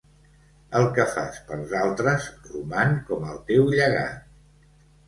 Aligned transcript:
El 0.79 0.87
que 0.95 1.05
fas 1.17 1.37
pels 1.51 1.75
altres 1.83 2.27
roman 2.49 2.99
com 3.13 3.31
el 3.35 3.41
teu 3.53 3.73
llegat. 3.79 4.31